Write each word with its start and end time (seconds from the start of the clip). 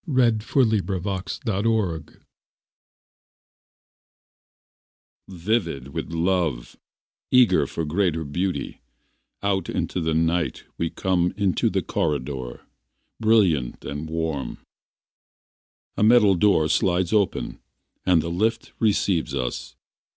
From 0.03 0.39
the 0.69 0.81
Woolworth 0.87 1.41
Tower 1.45 2.03
VIVID 5.27 5.89
with 5.89 6.09
love, 6.11 6.75
eager 7.29 7.67
for 7.67 7.85
greater 7.85 8.23
beauty 8.23 8.81
Out 9.43 9.69
of 9.69 10.03
the 10.03 10.15
night 10.15 10.63
we 10.79 10.89
come 10.89 11.35
Into 11.37 11.69
the 11.69 11.83
corridor, 11.83 12.65
brilliant 13.19 13.85
and 13.85 14.09
warm. 14.09 14.57
A 15.95 16.01
metal 16.01 16.33
door 16.33 16.67
slides 16.67 17.13
open, 17.13 17.59
And 18.03 18.23
the 18.23 18.31
lift 18.31 18.73
receives 18.79 19.35
us. 19.35 19.75